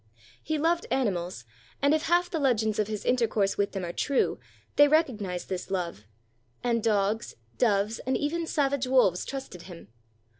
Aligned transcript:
He 0.41 0.57
loved 0.57 0.87
animals, 0.89 1.45
and 1.79 1.93
if 1.93 2.07
half 2.07 2.27
the 2.27 2.39
legends 2.39 2.79
of 2.79 2.87
his 2.87 3.05
intercourse 3.05 3.55
with 3.55 3.73
them 3.73 3.85
are 3.85 3.93
true, 3.93 4.39
they 4.75 4.87
recognized 4.87 5.47
this 5.47 5.69
love; 5.69 6.05
and 6.63 6.81
dogs, 6.83 7.35
doves, 7.59 7.99
and 7.99 8.17
even 8.17 8.47
savage 8.47 8.87
wolves 8.87 9.23
trusted 9.25 9.61
him. 9.61 9.89